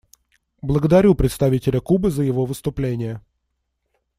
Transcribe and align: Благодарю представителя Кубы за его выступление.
Благодарю 0.63 1.13
представителя 1.13 1.79
Кубы 1.79 2.09
за 2.09 2.23
его 2.23 2.45
выступление. 2.45 3.21